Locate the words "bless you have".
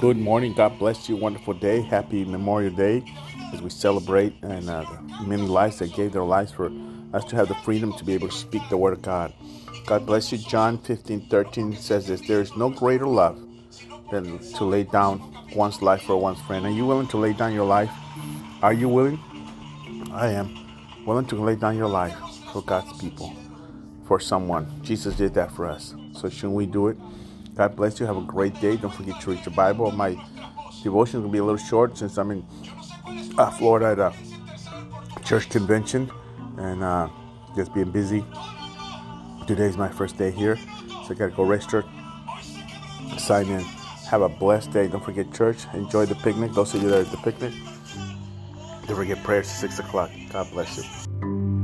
27.76-28.16